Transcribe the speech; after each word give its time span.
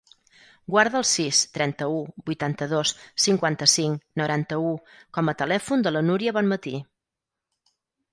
Guarda 0.75 0.97
el 0.99 1.03
sis, 1.07 1.41
trenta-u, 1.57 1.99
vuitanta-dos, 2.29 2.93
cinquanta-cinc, 3.25 4.01
noranta-u 4.23 4.71
com 5.19 5.29
a 5.31 5.37
telèfon 5.43 5.85
de 5.89 5.93
la 5.95 6.03
Núria 6.09 6.35
Bonmati. 6.39 6.75